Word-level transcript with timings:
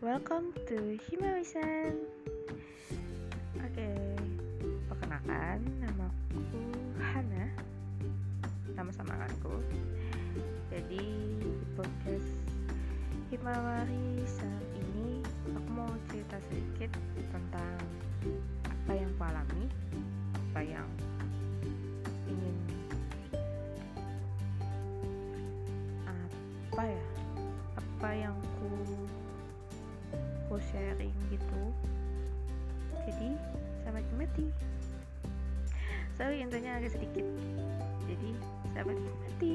welcome 0.00 0.48
to 0.64 0.96
Himawisan. 1.12 1.92
Oke, 3.60 3.88
perkenalkan 4.88 5.60
namaku 5.76 6.40
Hana, 6.96 7.52
nama 8.72 8.88
samaranku. 8.96 9.60
Jadi 10.72 11.04
di 11.36 11.52
podcast 11.76 12.32
Himawari 13.28 14.24
ini 14.72 15.20
aku 15.52 15.68
mau 15.68 15.92
cerita 16.08 16.40
sedikit 16.48 16.96
tentang 17.28 17.76
apa 18.64 18.92
yang 18.96 19.12
aku 19.20 19.24
alami, 19.28 19.64
apa 20.32 20.60
yang 20.64 20.88
ingin 22.24 22.56
apa 26.72 26.88
ya, 26.88 27.04
apa 27.76 28.10
yang 28.16 28.36
ku 28.56 28.72
ku 30.50 30.58
sharing 30.74 31.14
gitu. 31.30 31.62
Jadi 33.06 33.38
selamat 33.86 34.02
menikmati. 34.10 34.50
Sorry 36.18 36.42
intinya 36.42 36.82
agak 36.82 36.98
sedikit. 36.98 37.22
Jadi 38.10 38.34
selamat 38.74 38.98
menikmati. 38.98 39.54